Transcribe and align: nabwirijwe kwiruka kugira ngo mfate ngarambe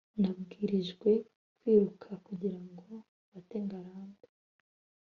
nabwirijwe 0.19 1.09
kwiruka 1.59 2.09
kugira 2.25 2.59
ngo 2.69 2.87
mfate 3.25 3.55
ngarambe 3.65 4.27